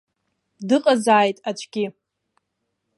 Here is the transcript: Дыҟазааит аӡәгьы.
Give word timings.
Дыҟазааит 0.67 1.37
аӡәгьы. 1.49 1.85